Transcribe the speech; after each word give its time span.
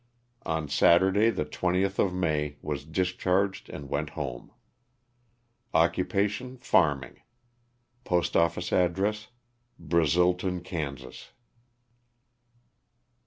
On 0.47 0.67
Saturday, 0.67 1.29
the 1.29 1.45
20th 1.45 1.99
of 1.99 2.11
May, 2.11 2.57
was 2.63 2.85
discharged 2.85 3.69
and 3.69 3.87
went 3.87 4.09
home. 4.09 4.51
Occupation, 5.75 6.57
farming. 6.57 7.21
Postoffice 8.03 8.73
address, 8.73 9.27
Brazilton, 9.79 10.63
Kansas. 10.63 11.33